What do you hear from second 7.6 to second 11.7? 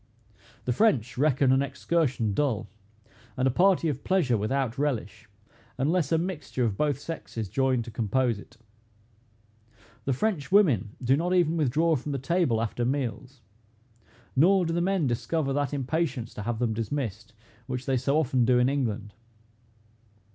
to compose in. The French women do not even